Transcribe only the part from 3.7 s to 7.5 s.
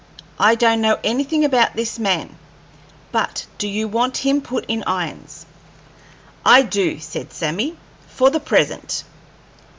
want him put in irons?" "I do," said